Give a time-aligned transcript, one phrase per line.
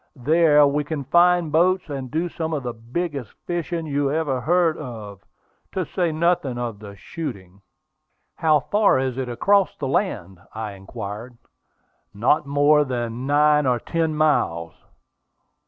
[0.15, 4.75] There we can find boats, and do some of the biggest fishing you ever heard
[4.79, 5.23] of,
[5.73, 7.61] to say nothing of the shooting."
[8.37, 11.37] "How far is it across the land?" I inquired.
[12.15, 14.73] "Not more than nine or ten miles."